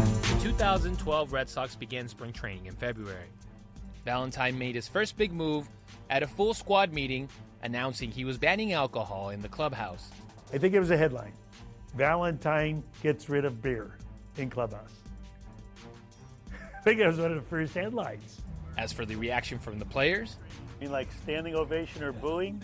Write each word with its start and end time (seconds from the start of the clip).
The 0.00 0.38
2012 0.42 1.32
Red 1.32 1.48
Sox 1.48 1.74
began 1.74 2.08
spring 2.08 2.32
training 2.32 2.66
in 2.66 2.74
February. 2.74 3.28
Valentine 4.04 4.58
made 4.58 4.74
his 4.74 4.88
first 4.88 5.16
big 5.18 5.32
move 5.32 5.68
at 6.08 6.22
a 6.22 6.26
full 6.26 6.54
squad 6.54 6.92
meeting 6.92 7.28
announcing 7.62 8.10
he 8.10 8.24
was 8.24 8.38
banning 8.38 8.72
alcohol 8.72 9.28
in 9.30 9.42
the 9.42 9.48
clubhouse. 9.48 10.08
I 10.54 10.58
think 10.58 10.74
it 10.74 10.80
was 10.80 10.90
a 10.90 10.96
headline. 10.96 11.32
Valentine 11.94 12.82
gets 13.02 13.28
rid 13.28 13.44
of 13.44 13.60
beer 13.60 13.96
in 14.38 14.48
clubhouse. 14.48 14.94
I 16.52 16.80
think 16.82 17.00
it 17.00 17.06
was 17.06 17.18
one 17.18 17.30
of 17.30 17.36
the 17.36 17.48
first 17.48 17.74
headlines. 17.74 18.40
As 18.78 18.92
for 18.92 19.04
the 19.04 19.16
reaction 19.16 19.58
from 19.58 19.78
the 19.78 19.84
players, 19.84 20.36
I 20.80 20.84
mean, 20.84 20.92
like 20.92 21.08
standing 21.22 21.54
ovation 21.54 22.02
or 22.02 22.12
booing? 22.12 22.62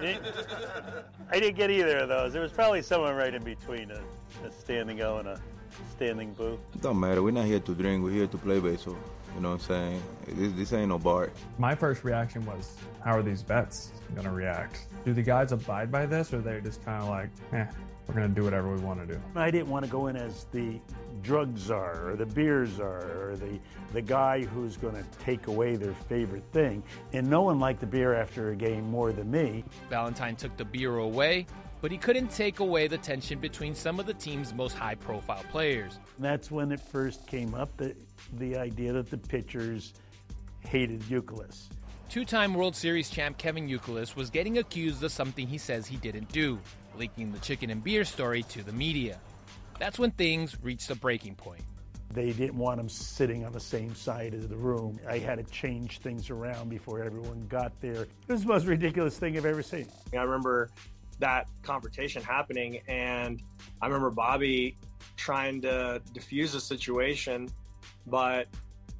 I 0.00 1.38
didn't 1.38 1.56
get 1.56 1.70
either 1.70 1.98
of 1.98 2.08
those. 2.08 2.32
There 2.32 2.42
was 2.42 2.50
probably 2.50 2.82
someone 2.82 3.14
right 3.14 3.32
in 3.32 3.44
between 3.44 3.92
a, 3.92 4.00
a 4.44 4.50
standing 4.50 5.00
O 5.02 5.18
and 5.18 5.28
a 5.28 5.40
standing 5.96 6.32
boo. 6.34 6.58
It 6.74 6.82
don't 6.82 6.98
matter. 7.00 7.22
We're 7.22 7.32
not 7.32 7.46
here 7.46 7.60
to 7.60 7.74
drink. 7.74 8.02
We're 8.02 8.10
here 8.10 8.26
to 8.26 8.38
play 8.38 8.60
baseball. 8.60 8.96
You 9.34 9.40
know 9.40 9.50
what 9.50 9.54
I'm 9.54 9.60
saying? 9.60 10.02
This, 10.28 10.52
this 10.52 10.72
ain't 10.72 10.88
no 10.88 10.98
bar. 10.98 11.30
My 11.58 11.74
first 11.74 12.04
reaction 12.04 12.46
was, 12.46 12.76
how 13.04 13.16
are 13.16 13.22
these 13.22 13.42
vets 13.42 13.90
going 14.14 14.26
to 14.26 14.32
react? 14.32 14.86
Do 15.04 15.12
the 15.12 15.22
guys 15.22 15.50
abide 15.50 15.90
by 15.90 16.06
this, 16.06 16.32
or 16.32 16.38
are 16.38 16.40
they 16.40 16.60
just 16.60 16.84
kind 16.84 17.02
of 17.02 17.08
like, 17.08 17.30
eh, 17.52 17.66
we're 18.06 18.14
going 18.14 18.28
to 18.28 18.34
do 18.34 18.44
whatever 18.44 18.72
we 18.72 18.80
want 18.80 19.00
to 19.00 19.12
do? 19.12 19.20
I 19.34 19.50
didn't 19.50 19.68
want 19.68 19.84
to 19.84 19.90
go 19.90 20.06
in 20.06 20.16
as 20.16 20.46
the 20.52 20.78
drug 21.22 21.58
czar 21.58 22.10
or 22.10 22.16
the 22.16 22.26
beer 22.26 22.66
czar 22.66 23.30
or 23.30 23.36
the, 23.36 23.58
the 23.92 24.02
guy 24.02 24.44
who's 24.44 24.76
going 24.76 24.94
to 24.94 25.04
take 25.18 25.46
away 25.48 25.74
their 25.74 25.94
favorite 25.94 26.44
thing. 26.52 26.82
And 27.12 27.28
no 27.28 27.42
one 27.42 27.58
liked 27.58 27.80
the 27.80 27.86
beer 27.86 28.14
after 28.14 28.50
a 28.50 28.56
game 28.56 28.88
more 28.90 29.10
than 29.10 29.30
me. 29.30 29.64
Valentine 29.90 30.36
took 30.36 30.56
the 30.56 30.64
beer 30.64 30.98
away, 30.98 31.46
but 31.84 31.92
he 31.92 31.98
couldn't 31.98 32.30
take 32.30 32.60
away 32.60 32.86
the 32.86 32.96
tension 32.96 33.38
between 33.38 33.74
some 33.74 34.00
of 34.00 34.06
the 34.06 34.14
team's 34.14 34.54
most 34.54 34.74
high 34.74 34.94
profile 34.94 35.44
players. 35.50 35.98
And 36.16 36.24
that's 36.24 36.50
when 36.50 36.72
it 36.72 36.80
first 36.80 37.26
came 37.26 37.54
up 37.54 37.76
the, 37.76 37.94
the 38.38 38.56
idea 38.56 38.94
that 38.94 39.10
the 39.10 39.18
pitchers 39.18 39.92
hated 40.60 41.02
Youkilis. 41.02 41.64
Two 42.08 42.24
time 42.24 42.54
World 42.54 42.74
Series 42.74 43.10
champ 43.10 43.36
Kevin 43.36 43.68
Youkilis 43.68 44.16
was 44.16 44.30
getting 44.30 44.56
accused 44.56 45.04
of 45.04 45.12
something 45.12 45.46
he 45.46 45.58
says 45.58 45.86
he 45.86 45.98
didn't 45.98 46.32
do, 46.32 46.58
leaking 46.96 47.32
the 47.32 47.38
chicken 47.40 47.68
and 47.68 47.84
beer 47.84 48.06
story 48.06 48.44
to 48.44 48.62
the 48.62 48.72
media. 48.72 49.20
That's 49.78 49.98
when 49.98 50.12
things 50.12 50.56
reached 50.62 50.88
a 50.88 50.94
breaking 50.94 51.34
point. 51.34 51.64
They 52.14 52.32
didn't 52.32 52.56
want 52.56 52.80
him 52.80 52.88
sitting 52.88 53.44
on 53.44 53.52
the 53.52 53.60
same 53.60 53.94
side 53.94 54.32
of 54.32 54.48
the 54.48 54.56
room. 54.56 54.98
I 55.06 55.18
had 55.18 55.36
to 55.36 55.44
change 55.52 55.98
things 55.98 56.30
around 56.30 56.70
before 56.70 57.02
everyone 57.02 57.44
got 57.50 57.78
there. 57.82 58.04
It 58.04 58.08
was 58.32 58.40
the 58.40 58.48
most 58.48 58.64
ridiculous 58.64 59.18
thing 59.18 59.36
I've 59.36 59.44
ever 59.44 59.62
seen. 59.62 59.86
I 60.14 60.22
remember 60.22 60.70
that 61.20 61.48
confrontation 61.62 62.22
happening, 62.22 62.80
and 62.88 63.42
I 63.80 63.86
remember 63.86 64.10
Bobby 64.10 64.76
trying 65.16 65.60
to 65.62 66.00
diffuse 66.12 66.52
the 66.52 66.60
situation, 66.60 67.48
but 68.06 68.48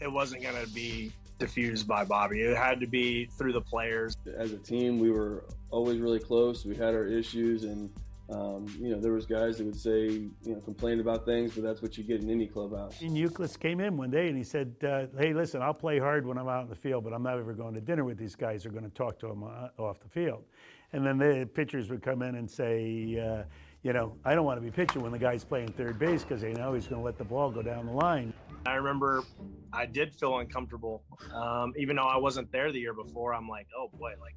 it 0.00 0.10
wasn't 0.10 0.42
going 0.42 0.64
to 0.64 0.70
be 0.72 1.12
diffused 1.38 1.88
by 1.88 2.04
Bobby. 2.04 2.42
It 2.42 2.56
had 2.56 2.80
to 2.80 2.86
be 2.86 3.26
through 3.38 3.52
the 3.52 3.60
players. 3.60 4.16
As 4.36 4.52
a 4.52 4.58
team, 4.58 4.98
we 4.98 5.10
were 5.10 5.44
always 5.70 5.98
really 5.98 6.18
close. 6.18 6.64
We 6.64 6.76
had 6.76 6.94
our 6.94 7.06
issues, 7.06 7.64
and 7.64 7.90
um, 8.30 8.66
you 8.78 8.90
know, 8.90 9.00
there 9.00 9.12
was 9.12 9.26
guys 9.26 9.58
that 9.58 9.66
would 9.66 9.78
say, 9.78 10.04
you 10.08 10.34
know, 10.44 10.60
complain 10.60 11.00
about 11.00 11.24
things, 11.24 11.54
but 11.54 11.64
that's 11.64 11.82
what 11.82 11.98
you 11.98 12.04
get 12.04 12.22
in 12.22 12.30
any 12.30 12.46
clubhouse. 12.46 13.00
And 13.00 13.16
Euclid 13.16 13.58
came 13.58 13.80
in 13.80 13.96
one 13.96 14.10
day 14.10 14.28
and 14.28 14.36
he 14.36 14.44
said, 14.44 14.74
uh, 14.84 15.06
"Hey, 15.18 15.32
listen, 15.32 15.62
I'll 15.62 15.74
play 15.74 15.98
hard 15.98 16.24
when 16.24 16.38
I'm 16.38 16.48
out 16.48 16.62
in 16.64 16.68
the 16.68 16.76
field, 16.76 17.02
but 17.02 17.12
I'm 17.12 17.24
not 17.24 17.38
ever 17.38 17.52
going 17.54 17.74
to 17.74 17.80
dinner 17.80 18.04
with 18.04 18.18
these 18.18 18.36
guys. 18.36 18.62
They're 18.62 18.72
going 18.72 18.84
to 18.84 18.90
talk 18.90 19.18
to 19.20 19.28
them 19.28 19.42
uh, 19.42 19.82
off 19.82 19.98
the 20.00 20.08
field." 20.08 20.44
And 20.92 21.04
then 21.04 21.18
the 21.18 21.48
pitchers 21.52 21.90
would 21.90 22.02
come 22.02 22.22
in 22.22 22.36
and 22.36 22.48
say, 22.48 23.18
uh, 23.18 23.42
"You 23.82 23.92
know, 23.92 24.16
I 24.24 24.36
don't 24.36 24.44
want 24.44 24.58
to 24.58 24.64
be 24.64 24.70
pitching 24.70 25.02
when 25.02 25.10
the 25.10 25.18
guy's 25.18 25.44
playing 25.44 25.72
third 25.72 25.98
base 25.98 26.22
because 26.22 26.40
they 26.40 26.52
know 26.52 26.74
he's 26.74 26.86
going 26.86 27.00
to 27.00 27.04
let 27.04 27.18
the 27.18 27.24
ball 27.24 27.50
go 27.50 27.62
down 27.62 27.86
the 27.86 27.92
line." 27.92 28.32
I 28.64 28.74
remember 28.74 29.24
I 29.72 29.86
did 29.86 30.14
feel 30.14 30.38
uncomfortable, 30.38 31.02
um, 31.34 31.72
even 31.76 31.96
though 31.96 32.08
I 32.08 32.18
wasn't 32.18 32.52
there 32.52 32.70
the 32.70 32.78
year 32.78 32.94
before. 32.94 33.34
I'm 33.34 33.48
like, 33.48 33.66
"Oh 33.76 33.88
boy, 33.92 34.12
like 34.20 34.36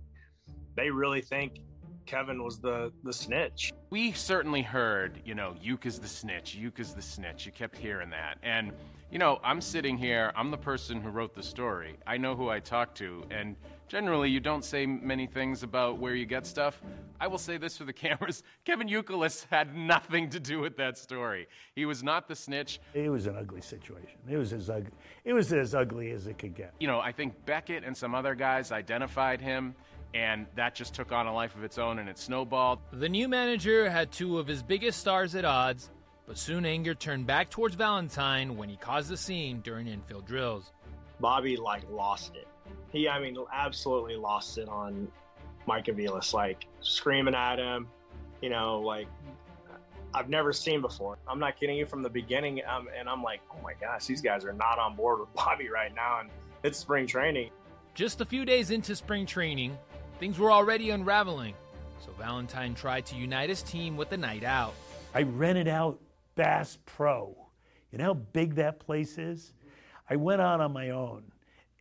they 0.75 0.89
really 0.89 1.21
think." 1.21 1.59
Kevin 2.05 2.43
was 2.43 2.59
the 2.59 2.91
the 3.03 3.13
snitch. 3.13 3.71
We 3.89 4.11
certainly 4.11 4.61
heard, 4.61 5.21
you 5.25 5.35
know, 5.35 5.55
Youk 5.63 5.85
is 5.85 5.99
the 5.99 6.07
snitch, 6.07 6.57
Youk 6.57 6.79
is 6.79 6.93
the 6.93 7.01
snitch. 7.01 7.45
You 7.45 7.51
kept 7.51 7.77
hearing 7.77 8.09
that. 8.09 8.37
And, 8.43 8.71
you 9.11 9.19
know, 9.19 9.39
I'm 9.43 9.61
sitting 9.61 9.97
here, 9.97 10.31
I'm 10.35 10.49
the 10.49 10.57
person 10.57 10.99
who 10.99 11.09
wrote 11.09 11.35
the 11.35 11.43
story. 11.43 11.97
I 12.07 12.17
know 12.17 12.35
who 12.35 12.49
I 12.49 12.59
talked 12.59 12.97
to, 12.97 13.23
and 13.29 13.55
generally 13.87 14.29
you 14.29 14.39
don't 14.39 14.65
say 14.65 14.87
many 14.87 15.27
things 15.27 15.61
about 15.61 15.99
where 15.99 16.15
you 16.15 16.25
get 16.25 16.47
stuff. 16.47 16.81
I 17.21 17.27
will 17.27 17.37
say 17.37 17.57
this 17.57 17.77
for 17.77 17.83
the 17.83 17.93
cameras 18.03 18.43
Kevin 18.65 18.87
Youkilis 18.87 19.45
had 19.51 19.75
nothing 19.75 20.29
to 20.31 20.39
do 20.39 20.59
with 20.59 20.75
that 20.77 20.97
story. 20.97 21.47
He 21.75 21.85
was 21.85 22.01
not 22.03 22.27
the 22.27 22.35
snitch. 22.35 22.79
It 22.93 23.09
was 23.09 23.27
an 23.27 23.37
ugly 23.37 23.61
situation. 23.61 24.17
It 24.27 24.37
was 24.37 24.51
as 24.53 24.69
ugly, 24.69 24.91
it 25.23 25.33
was 25.33 25.53
as 25.53 25.75
ugly 25.75 26.11
as 26.11 26.27
it 26.27 26.37
could 26.39 26.55
get. 26.55 26.73
You 26.79 26.87
know, 26.87 26.99
I 26.99 27.11
think 27.11 27.33
Beckett 27.45 27.83
and 27.83 27.95
some 27.95 28.15
other 28.15 28.33
guys 28.33 28.71
identified 28.71 29.39
him 29.39 29.75
and 30.13 30.45
that 30.55 30.75
just 30.75 30.93
took 30.93 31.11
on 31.11 31.27
a 31.27 31.33
life 31.33 31.55
of 31.55 31.63
its 31.63 31.77
own 31.77 31.99
and 31.99 32.07
it 32.07 32.17
snowballed. 32.17 32.79
The 32.91 33.09
new 33.09 33.27
manager 33.27 33.89
had 33.89 34.11
two 34.11 34.39
of 34.39 34.47
his 34.47 34.61
biggest 34.61 34.99
stars 34.99 35.35
at 35.35 35.45
odds, 35.45 35.89
but 36.27 36.37
soon 36.37 36.65
anger 36.65 36.93
turned 36.93 37.25
back 37.25 37.49
towards 37.49 37.75
Valentine 37.75 38.55
when 38.55 38.69
he 38.69 38.77
caused 38.77 39.11
a 39.11 39.17
scene 39.17 39.61
during 39.61 39.87
infield 39.87 40.25
drills. 40.25 40.71
Bobby 41.19 41.57
like 41.57 41.83
lost 41.89 42.35
it. 42.35 42.47
He, 42.91 43.09
I 43.09 43.19
mean, 43.19 43.35
absolutely 43.51 44.15
lost 44.15 44.57
it 44.57 44.69
on 44.69 45.07
Mike 45.65 45.85
Aviles, 45.85 46.33
like 46.33 46.67
screaming 46.81 47.35
at 47.35 47.57
him, 47.57 47.87
you 48.41 48.49
know, 48.49 48.79
like 48.79 49.07
I've 50.13 50.29
never 50.29 50.53
seen 50.53 50.81
before. 50.81 51.17
I'm 51.27 51.39
not 51.39 51.59
kidding 51.59 51.75
you 51.75 51.85
from 51.85 52.03
the 52.03 52.09
beginning, 52.09 52.61
um, 52.67 52.87
and 52.97 53.09
I'm 53.09 53.23
like, 53.23 53.41
oh 53.51 53.57
my 53.63 53.73
gosh, 53.81 54.05
these 54.05 54.21
guys 54.21 54.45
are 54.45 54.53
not 54.53 54.77
on 54.77 54.95
board 54.95 55.19
with 55.19 55.33
Bobby 55.35 55.69
right 55.69 55.93
now, 55.95 56.19
and 56.19 56.29
it's 56.63 56.77
spring 56.77 57.07
training. 57.07 57.49
Just 57.95 58.21
a 58.21 58.25
few 58.25 58.45
days 58.45 58.71
into 58.71 58.95
spring 58.95 59.25
training, 59.25 59.77
Things 60.19 60.39
were 60.39 60.51
already 60.51 60.91
unraveling, 60.91 61.53
so 61.99 62.11
Valentine 62.17 62.75
tried 62.75 63.05
to 63.07 63.15
unite 63.15 63.49
his 63.49 63.61
team 63.63 63.97
with 63.97 64.09
the 64.09 64.17
night 64.17 64.43
out. 64.43 64.73
I 65.13 65.23
rented 65.23 65.67
out 65.67 65.99
Bass 66.35 66.77
Pro. 66.85 67.35
You 67.91 67.97
know 67.97 68.05
how 68.05 68.13
big 68.13 68.55
that 68.55 68.79
place 68.79 69.17
is? 69.17 69.53
I 70.09 70.15
went 70.15 70.41
out 70.41 70.61
on 70.61 70.71
my 70.71 70.91
own 70.91 71.23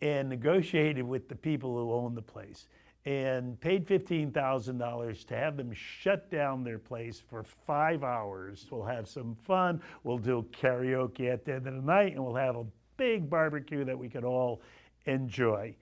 and 0.00 0.28
negotiated 0.28 1.06
with 1.06 1.28
the 1.28 1.34
people 1.34 1.76
who 1.76 1.93
own 1.93 2.15
the 2.15 2.22
place 2.22 2.66
and 3.04 3.60
paid 3.60 3.87
$15,000 3.87 5.26
to 5.26 5.37
have 5.37 5.56
them 5.56 5.72
shut 5.72 6.31
down 6.31 6.62
their 6.64 6.78
place 6.78 7.20
for 7.28 7.43
five 7.43 8.04
hours. 8.04 8.66
We'll 8.70 8.84
have 8.84 9.09
some 9.09 9.37
fun. 9.44 9.81
We'll 10.04 10.19
do 10.19 10.44
karaoke 10.53 11.32
at 11.32 11.44
the 11.44 11.54
end 11.54 11.66
of 11.66 11.75
the 11.75 11.81
night 11.81 12.12
and 12.14 12.25
we'll 12.25 12.34
have 12.37 12.56
a 12.56 12.64
big 12.97 13.28
barbecue 13.28 13.84
that 13.84 13.99
we 13.99 14.09
could 14.09 14.25
all 14.25 14.62
enjoy. 15.06 15.75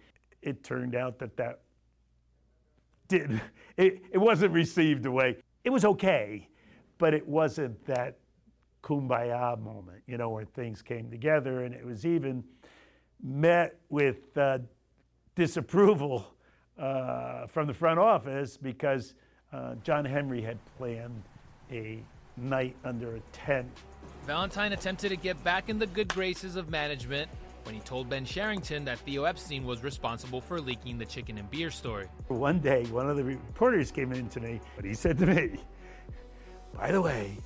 It 0.43 0.65
turned 0.65 0.95
out 0.95 1.19
that 1.19 1.37
that 1.37 1.61
did 3.11 3.41
it, 3.77 4.01
it 4.13 4.19
wasn't 4.19 4.53
received 4.53 5.03
the 5.03 5.11
way 5.11 5.37
it 5.65 5.71
was 5.71 5.85
okay, 5.85 6.49
but 6.97 7.13
it 7.13 7.27
wasn't 7.27 7.85
that 7.85 8.19
kumbaya 8.83 9.61
moment, 9.61 10.03
you 10.07 10.17
know, 10.17 10.31
where 10.31 10.45
things 10.45 10.81
came 10.81 11.11
together, 11.11 11.65
and 11.65 11.75
it 11.75 11.85
was 11.85 12.07
even 12.07 12.43
met 13.23 13.79
with 13.91 14.37
uh, 14.39 14.59
disapproval 15.35 16.35
uh, 16.79 17.47
from 17.47 17.67
the 17.67 17.75
front 17.75 17.99
office 17.99 18.57
because 18.57 19.15
uh, 19.53 19.75
John 19.83 20.05
Henry 20.05 20.41
had 20.41 20.59
planned 20.79 21.23
a 21.71 22.03
night 22.39 22.75
under 22.85 23.17
a 23.17 23.21
tent. 23.33 23.69
Valentine 24.27 24.73
attempted 24.73 25.11
to 25.11 25.17
get 25.17 25.43
back 25.45 25.69
in 25.69 25.79
the 25.79 25.87
good 25.87 26.09
graces 26.09 26.57
of 26.57 26.71
management 26.71 27.29
when 27.65 27.75
he 27.75 27.81
told 27.81 28.09
Ben 28.09 28.25
Cherington 28.25 28.85
that 28.85 28.99
Theo 29.01 29.25
Epstein 29.25 29.65
was 29.65 29.83
responsible 29.83 30.41
for 30.41 30.61
leaking 30.61 30.99
the 30.99 31.05
chicken 31.05 31.39
and 31.39 31.51
beer 31.51 31.71
story. 31.71 32.07
One 32.29 32.59
day, 32.59 32.85
one 32.87 33.09
of 33.09 33.17
the 33.17 33.25
reporters 33.25 33.91
came 33.91 34.13
in 34.13 34.29
to 34.31 34.41
me, 34.41 34.61
but 34.77 34.85
he 34.85 34.95
said 34.95 35.19
to 35.19 35.27
me, 35.27 35.59
by 36.75 36.93
the 36.93 37.01
way, 37.01 37.37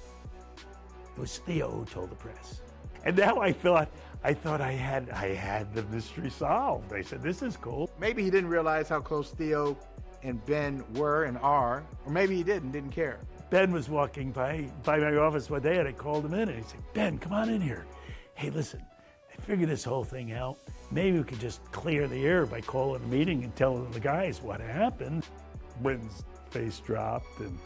it 1.17 1.21
was 1.21 1.39
Theo 1.39 1.71
who 1.71 1.84
told 1.84 2.11
the 2.11 2.16
press. 2.16 2.61
And 3.05 3.16
now 3.16 3.41
I 3.41 3.53
thought, 3.53 3.91
I 4.22 4.33
thought 4.33 4.61
I 4.61 4.72
had, 4.72 5.11
I 5.11 5.34
had 5.34 5.75
the 5.75 5.83
mystery 5.84 6.31
solved. 6.31 6.93
I 6.93 7.03
said, 7.03 7.22
this 7.22 7.43
is 7.43 7.57
cool. 7.57 7.91
Maybe 8.01 8.22
he 8.22 8.31
didn't 8.31 8.51
realize 8.51 8.89
how 8.89 9.01
close 9.01 9.31
Theo 9.31 9.77
and 10.22 10.45
Ben 10.47 10.83
were 10.95 11.25
and 11.25 11.37
are, 11.39 11.84
or 12.07 12.13
maybe 12.13 12.37
he 12.37 12.43
didn't, 12.43 12.72
didn't 12.72 12.93
care. 12.93 13.21
Ben 13.51 13.71
was 13.71 13.91
walking 13.91 14.33
by, 14.33 14.69
by 14.83 14.99
my 14.99 15.15
office 15.17 15.51
one 15.51 15.60
day 15.60 15.78
and 15.78 15.87
I 15.87 15.93
called 15.93 16.25
him 16.25 16.33
in 16.34 16.49
and 16.49 16.59
he 16.59 16.65
said, 16.65 16.81
Ben, 16.95 17.19
come 17.19 17.33
on 17.33 17.51
in 17.51 17.60
here. 17.60 17.84
Hey, 18.34 18.51
listen, 18.51 18.83
I 19.45 19.47
figured 19.47 19.69
this 19.69 19.85
whole 19.85 20.05
thing 20.05 20.33
out. 20.33 20.57
Maybe 20.91 21.19
we 21.19 21.25
could 21.25 21.39
just 21.39 21.63
clear 21.71 22.09
the 22.09 22.25
air 22.25 22.47
by 22.47 22.63
calling 22.63 23.05
a 23.05 23.07
meeting 23.09 23.45
and 23.45 23.55
telling 23.55 23.91
the 23.91 24.01
guys 24.01 24.41
what 24.41 24.59
happened. 24.59 25.27
Britton's 25.83 26.25
face 26.49 26.79
dropped 26.79 27.41
and, 27.41 27.59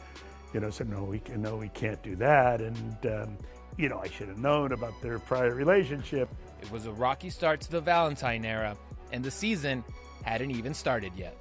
you 0.52 0.58
know, 0.58 0.70
said, 0.70 0.88
no, 0.88 1.04
we, 1.04 1.20
can, 1.20 1.40
no, 1.40 1.54
we 1.54 1.68
can't 1.68 2.02
do 2.02 2.16
that. 2.16 2.60
And, 2.60 3.06
um, 3.06 3.38
you 3.76 3.88
know, 3.88 4.00
I 4.00 4.08
should 4.08 4.26
have 4.26 4.38
known 4.38 4.72
about 4.72 5.00
their 5.00 5.20
prior 5.20 5.54
relationship. 5.54 6.28
It 6.60 6.68
was 6.72 6.86
a 6.86 6.92
rocky 6.92 7.30
start 7.30 7.60
to 7.60 7.70
the 7.70 7.80
Valentine 7.80 8.44
era, 8.44 8.76
and 9.12 9.24
the 9.24 9.30
season 9.30 9.84
hadn't 10.24 10.50
even 10.50 10.74
started 10.74 11.12
yet. 11.16 11.36